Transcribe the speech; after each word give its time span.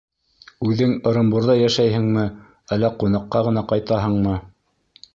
—Үҙең 0.69 0.95
Ырымбурҙа 1.11 1.57
йәшәйһеңме, 1.61 2.25
әллә 2.79 2.93
ҡунаҡҡа 3.05 3.47
ғына 3.51 3.67
ҡайтаһыңмы? 3.75 4.39